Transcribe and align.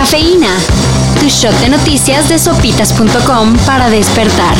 Cafeína. 0.00 0.56
Tu 1.20 1.28
shot 1.28 1.52
de 1.60 1.68
noticias 1.68 2.26
de 2.30 2.38
sopitas.com 2.38 3.54
para 3.66 3.90
despertar. 3.90 4.56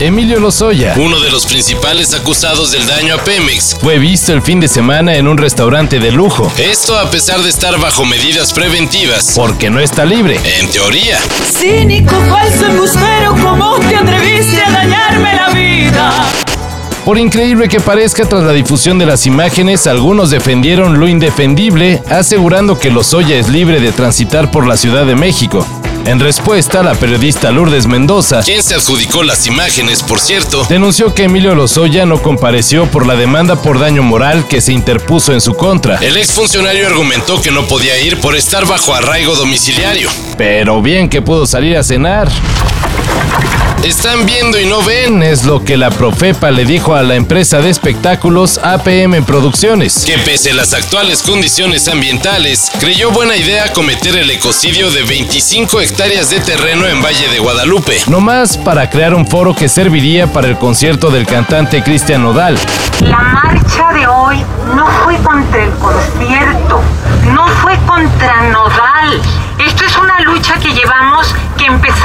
Emilio 0.00 0.40
Lozoya, 0.40 0.92
uno 0.96 1.20
de 1.20 1.30
los 1.30 1.46
principales 1.46 2.12
acusados 2.14 2.72
del 2.72 2.84
daño 2.84 3.14
a 3.14 3.18
Pemex, 3.18 3.76
fue 3.80 4.00
visto 4.00 4.32
el 4.32 4.42
fin 4.42 4.58
de 4.58 4.66
semana 4.66 5.14
en 5.14 5.28
un 5.28 5.38
restaurante 5.38 6.00
de 6.00 6.10
lujo. 6.10 6.50
Esto 6.58 6.98
a 6.98 7.08
pesar 7.08 7.40
de 7.42 7.48
estar 7.48 7.78
bajo 7.78 8.04
medidas 8.04 8.52
preventivas. 8.52 9.34
Porque 9.36 9.70
no 9.70 9.78
está 9.78 10.04
libre. 10.04 10.40
En 10.58 10.68
teoría. 10.68 11.20
Cínico, 11.56 12.16
falso 12.28 12.66
embustero, 12.66 13.36
¿cómo 13.40 13.78
te 13.88 13.94
atreviste 13.94 14.62
a? 14.62 14.75
Por 17.06 17.18
increíble 17.18 17.68
que 17.68 17.78
parezca, 17.78 18.28
tras 18.28 18.42
la 18.42 18.52
difusión 18.52 18.98
de 18.98 19.06
las 19.06 19.26
imágenes, 19.26 19.86
algunos 19.86 20.28
defendieron 20.28 20.98
lo 20.98 21.06
indefendible, 21.06 22.02
asegurando 22.10 22.80
que 22.80 22.90
Lozoya 22.90 23.36
es 23.36 23.48
libre 23.48 23.78
de 23.78 23.92
transitar 23.92 24.50
por 24.50 24.66
la 24.66 24.76
Ciudad 24.76 25.06
de 25.06 25.14
México. 25.14 25.64
En 26.04 26.18
respuesta, 26.18 26.82
la 26.82 26.96
periodista 26.96 27.52
Lourdes 27.52 27.86
Mendoza, 27.86 28.42
quien 28.42 28.60
se 28.60 28.74
adjudicó 28.74 29.22
las 29.22 29.46
imágenes, 29.46 30.02
por 30.02 30.18
cierto, 30.18 30.66
denunció 30.68 31.14
que 31.14 31.22
Emilio 31.22 31.54
Lozoya 31.54 32.06
no 32.06 32.20
compareció 32.20 32.86
por 32.86 33.06
la 33.06 33.14
demanda 33.14 33.54
por 33.54 33.78
daño 33.78 34.02
moral 34.02 34.48
que 34.48 34.60
se 34.60 34.72
interpuso 34.72 35.32
en 35.32 35.40
su 35.40 35.54
contra. 35.54 35.98
El 35.98 36.16
exfuncionario 36.16 36.88
argumentó 36.88 37.40
que 37.40 37.52
no 37.52 37.68
podía 37.68 38.00
ir 38.00 38.18
por 38.18 38.34
estar 38.34 38.66
bajo 38.66 38.92
arraigo 38.92 39.36
domiciliario. 39.36 40.10
Pero 40.36 40.82
bien 40.82 41.08
que 41.08 41.22
pudo 41.22 41.46
salir 41.46 41.76
a 41.76 41.84
cenar. 41.84 42.28
Están 43.84 44.26
viendo 44.26 44.58
y 44.58 44.66
no 44.66 44.82
ven, 44.82 45.22
es 45.22 45.44
lo 45.44 45.62
que 45.62 45.76
la 45.76 45.90
Profepa 45.90 46.50
le 46.50 46.64
dijo 46.64 46.94
a 46.94 47.02
la 47.02 47.14
empresa 47.14 47.60
de 47.60 47.70
espectáculos 47.70 48.58
APM 48.58 49.24
Producciones. 49.24 50.04
Que 50.04 50.18
pese 50.18 50.50
a 50.50 50.54
las 50.54 50.74
actuales 50.74 51.22
condiciones 51.22 51.86
ambientales, 51.86 52.70
creyó 52.80 53.12
buena 53.12 53.36
idea 53.36 53.72
cometer 53.72 54.16
el 54.16 54.30
ecocidio 54.30 54.90
de 54.90 55.04
25 55.04 55.80
hectáreas 55.80 56.30
de 56.30 56.40
terreno 56.40 56.86
en 56.86 57.00
Valle 57.00 57.28
de 57.28 57.38
Guadalupe. 57.38 58.00
No 58.08 58.20
más 58.20 58.56
para 58.58 58.90
crear 58.90 59.14
un 59.14 59.26
foro 59.26 59.54
que 59.54 59.68
serviría 59.68 60.26
para 60.26 60.48
el 60.48 60.58
concierto 60.58 61.10
del 61.10 61.26
cantante 61.26 61.82
Cristian 61.84 62.22
Nodal. 62.22 62.58
La 63.00 63.18
marcha 63.18 63.92
de 63.92 64.06
hoy 64.06 64.42
no 64.74 64.86
fue 65.04 65.16
contra 65.18 65.62
el 65.62 65.70
concierto, 65.74 66.80
no 67.32 67.46
fue 67.62 67.76
contra 67.86 68.50
Nodal. 68.50 69.20
Esto 69.64 69.84
es 69.84 69.96
una 69.96 70.20
lucha 70.20 70.54
que 70.58 70.72
llevamos, 70.72 71.34
que 71.56 71.66
el 71.66 71.95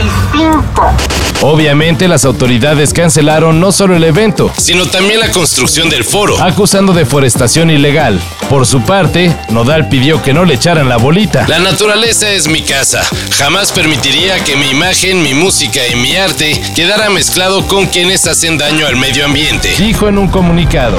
distinto. 0.00 1.19
Obviamente 1.42 2.06
las 2.06 2.26
autoridades 2.26 2.92
cancelaron 2.92 3.60
no 3.60 3.72
solo 3.72 3.96
el 3.96 4.04
evento, 4.04 4.52
sino 4.58 4.84
también 4.86 5.20
la 5.20 5.30
construcción 5.30 5.88
del 5.88 6.04
foro, 6.04 6.36
acusando 6.42 6.92
deforestación 6.92 7.70
ilegal. 7.70 8.20
Por 8.50 8.66
su 8.66 8.82
parte, 8.82 9.34
Nodal 9.48 9.88
pidió 9.88 10.22
que 10.22 10.34
no 10.34 10.44
le 10.44 10.54
echaran 10.54 10.90
la 10.90 10.98
bolita. 10.98 11.46
La 11.48 11.58
naturaleza 11.58 12.30
es 12.30 12.46
mi 12.46 12.60
casa. 12.60 13.02
Jamás 13.38 13.72
permitiría 13.72 14.44
que 14.44 14.56
mi 14.56 14.68
imagen, 14.68 15.22
mi 15.22 15.32
música 15.32 15.80
y 15.90 15.96
mi 15.96 16.14
arte 16.14 16.60
quedara 16.76 17.08
mezclado 17.08 17.66
con 17.66 17.86
quienes 17.86 18.26
hacen 18.26 18.58
daño 18.58 18.86
al 18.86 18.96
medio 18.96 19.24
ambiente. 19.24 19.74
Dijo 19.78 20.08
en 20.08 20.18
un 20.18 20.28
comunicado. 20.28 20.98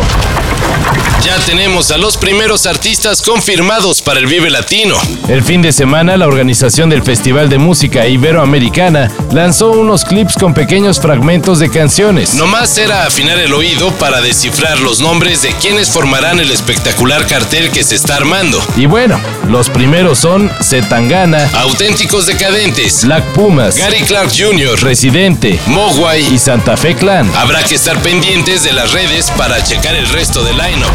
Ya 1.23 1.37
tenemos 1.45 1.91
a 1.91 1.97
los 1.99 2.17
primeros 2.17 2.65
artistas 2.65 3.21
confirmados 3.21 4.01
para 4.01 4.19
el 4.19 4.25
Vive 4.25 4.49
Latino. 4.49 4.95
El 5.29 5.43
fin 5.43 5.61
de 5.61 5.71
semana, 5.71 6.17
la 6.17 6.25
organización 6.25 6.89
del 6.89 7.03
Festival 7.03 7.47
de 7.47 7.59
Música 7.59 8.07
Iberoamericana 8.07 9.11
lanzó 9.31 9.69
unos 9.69 10.03
clips 10.03 10.30
con 10.35 10.53
pequeños 10.53 10.99
fragmentos 10.99 11.59
de 11.59 11.69
canciones. 11.69 12.35
Nomás 12.35 12.77
era 12.77 13.05
afinar 13.05 13.39
el 13.39 13.53
oído 13.53 13.91
para 13.93 14.21
descifrar 14.21 14.79
los 14.79 14.99
nombres 14.99 15.41
de 15.41 15.53
quienes 15.53 15.89
formarán 15.89 16.39
el 16.39 16.51
espectacular 16.51 17.25
cartel 17.27 17.71
que 17.71 17.83
se 17.83 17.95
está 17.95 18.15
armando. 18.15 18.61
Y 18.75 18.85
bueno, 18.85 19.19
los 19.47 19.69
primeros 19.69 20.19
son 20.19 20.51
Zetangana, 20.61 21.49
Auténticos 21.53 22.25
Decadentes, 22.25 23.05
Black 23.05 23.23
Pumas, 23.33 23.77
Gary 23.77 24.01
Clark 24.01 24.29
Jr., 24.29 24.81
Residente, 24.81 25.59
Mogwai 25.67 26.33
y 26.33 26.37
Santa 26.37 26.77
Fe 26.77 26.95
Clan. 26.95 27.29
Habrá 27.35 27.63
que 27.63 27.75
estar 27.75 27.97
pendientes 27.99 28.63
de 28.63 28.73
las 28.73 28.91
redes 28.91 29.31
para 29.31 29.63
checar 29.63 29.95
el 29.95 30.07
resto 30.09 30.43
del 30.43 30.57
line-up. 30.57 30.91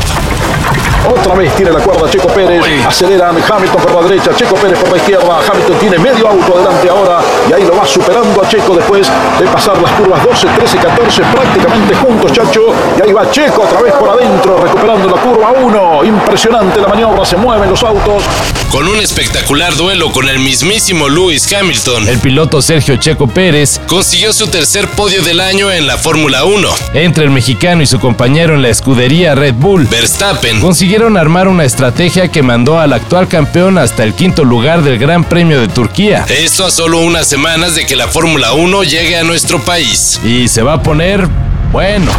Otra 1.08 1.34
vez 1.34 1.54
tira 1.54 1.70
la 1.70 1.78
cuerda 1.78 2.10
Checo 2.10 2.26
Pérez, 2.28 2.62
aceleran 2.84 3.36
Hamilton 3.36 3.82
por 3.82 3.94
la 3.94 4.08
derecha, 4.08 4.34
Checo 4.34 4.56
Pérez 4.56 4.78
por 4.78 4.91
la 4.91 4.97
izquierda, 4.97 5.38
Hamilton 5.48 5.78
tiene 5.78 5.98
medio 5.98 6.28
auto 6.28 6.56
adelante 6.56 6.88
ahora 6.88 7.20
y 7.48 7.53
ahí 7.53 7.62
lo 7.62 7.76
va 7.76 7.86
superando 7.86 8.42
a 8.42 8.48
Checo 8.48 8.74
después 8.74 9.08
de 9.38 9.47
pasar 9.47 9.81
las 9.81 9.92
curvas 9.92 10.25
12, 10.25 10.47
13, 10.56 10.76
14 10.78 11.22
prácticamente 11.22 11.94
juntos 11.94 12.32
Chacho 12.32 12.62
y 12.98 13.03
ahí 13.03 13.12
va 13.12 13.31
Checo 13.31 13.62
otra 13.62 13.82
vez 13.82 13.92
por 13.94 14.09
adentro 14.09 14.56
recuperando 14.62 15.09
la 15.09 15.20
curva 15.22 15.53
1, 15.53 16.04
impresionante 16.04 16.81
la 16.81 16.88
maniobra, 16.88 17.25
se 17.25 17.36
mueven 17.36 17.70
los 17.70 17.82
autos. 17.82 18.22
Con 18.70 18.88
un 18.88 19.00
espectacular 19.00 19.75
duelo 19.76 20.10
con 20.12 20.28
el 20.28 20.38
mismísimo 20.38 21.09
Lewis 21.09 21.50
Hamilton, 21.53 22.09
el 22.09 22.19
piloto 22.19 22.60
Sergio 22.62 22.97
Checo 22.97 23.26
Pérez 23.26 23.81
consiguió 23.86 24.32
su 24.32 24.48
tercer 24.48 24.88
podio 24.88 25.22
del 25.22 25.41
año 25.41 25.70
en 25.70 25.86
la 25.86 25.97
Fórmula 25.97 26.44
1. 26.44 26.69
Entre 26.94 27.25
el 27.25 27.31
mexicano 27.31 27.82
y 27.82 27.86
su 27.86 28.00
compañero 28.00 28.54
en 28.54 28.62
la 28.62 28.69
escudería 28.69 29.34
Red 29.34 29.54
Bull, 29.54 29.86
Verstappen, 29.86 30.60
consiguieron 30.60 31.16
armar 31.16 31.48
una 31.48 31.65
estrategia 31.65 32.28
que 32.28 32.42
mandó 32.42 32.78
al 32.78 32.92
actual 32.92 33.28
campeón 33.28 33.78
hasta 33.78 34.04
el 34.04 34.15
quinto 34.15 34.44
lugar 34.44 34.82
del 34.82 34.98
Gran 34.98 35.25
Premio 35.25 35.60
de 35.60 35.69
Turquía. 35.69 36.26
Esto 36.28 36.66
a 36.66 36.70
solo 36.70 36.98
unas 36.98 37.26
semanas 37.26 37.75
de 37.75 37.86
que 37.86 37.97
la 37.97 38.09
Fórmula 38.09 38.53
1 38.53 38.82
llegue 38.84 39.16
a 39.19 39.25
nuestro 39.25 39.59
país. 39.60 40.21
Y 40.25 40.49
se 40.49 40.62
va 40.62 40.75
a 40.75 40.82
poner 40.82 41.28
bueno. 41.72 42.10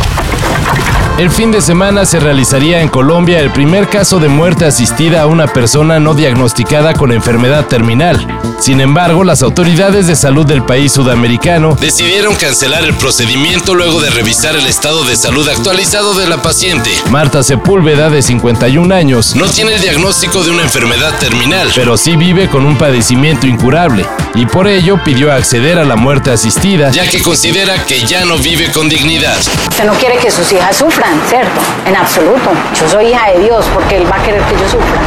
El 1.18 1.31
fin 1.31 1.52
de 1.52 1.62
semana 1.62 2.06
se 2.06 2.19
realizaría 2.19 2.80
en 2.80 2.90
Colombia 2.90 3.40
el 3.40 3.50
primer 3.50 3.90
caso 3.90 4.19
de 4.19 4.28
muerte 4.28 4.66
asistida 4.66 5.24
a 5.24 5.25
una 5.25 5.47
persona 5.47 6.00
no 6.00 6.13
diagnosticada 6.13 6.94
con 6.94 7.12
enfermedad 7.12 7.66
terminal. 7.66 8.28
Sin 8.59 8.81
embargo, 8.81 9.24
las 9.24 9.41
autoridades 9.41 10.06
de 10.06 10.16
salud 10.16 10.46
del 10.46 10.63
país 10.63 10.91
sudamericano 10.91 11.75
decidieron 11.81 12.35
cancelar 12.35 12.84
el 12.84 12.94
procedimiento 12.94 13.74
luego 13.74 14.00
de 14.00 14.12
revisar 14.12 14.56
el 14.56 14.68
estado 14.68 15.06
de 15.06 15.16
salud 15.16 15.47
actualizado 15.50 16.14
de 16.14 16.28
la 16.28 16.44
paciente. 16.44 16.91
Marta 17.09 17.41
Sepúlveda, 17.41 18.12
de 18.12 18.22
51 18.22 18.94
años, 18.94 19.35
no 19.35 19.47
tiene 19.47 19.74
el 19.74 19.81
diagnóstico 19.81 20.44
de 20.44 20.52
una 20.52 20.64
enfermedad 20.64 21.18
terminal, 21.18 21.72
pero 21.74 21.97
sí 21.97 22.16
vive 22.16 22.47
con 22.47 22.64
un 22.64 22.78
padecimiento 22.78 23.47
incurable 23.47 24.06
y 24.35 24.46
por 24.46 24.68
ello 24.68 25.02
pidió 25.03 25.31
acceder 25.31 25.79
a 25.79 25.85
la 25.85 25.96
muerte 25.96 26.29
asistida, 26.29 26.91
ya 26.91 27.09
que 27.09 27.24
considera 27.24 27.85
que 27.85 28.06
ya 28.06 28.24
no 28.25 28.38
vive 28.38 28.72
con 28.72 28.88
dignidad. 28.88 29.36
Usted 29.69 29.85
no 29.85 29.93
quiere 29.93 30.17
que 30.17 30.31
sus 30.31 30.51
hijas 30.51 30.75
sufran, 30.75 31.21
¿cierto? 31.29 31.61
En 31.85 31.95
absoluto. 31.95 32.51
Yo 32.79 32.89
soy 32.89 33.07
hija 33.07 33.31
de 33.31 33.39
Dios 33.43 33.65
porque 33.73 33.97
Él 33.97 34.11
va 34.11 34.15
a 34.17 34.23
querer 34.23 34.41
que 34.41 34.53
yo 34.53 34.69
sufra. 34.69 35.01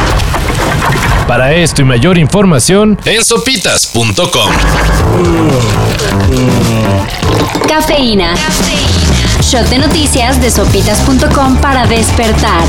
Para 1.26 1.52
esto 1.52 1.82
y 1.82 1.84
mayor 1.84 2.18
información, 2.18 2.98
en 3.04 3.24
sopitas.com. 3.24 4.50
Cafeína. 7.68 8.34
Shot 9.40 9.68
de 9.68 9.78
noticias 9.78 10.40
de 10.40 10.50
sopitas.com 10.50 11.56
para 11.58 11.86
despertar. 11.86 12.64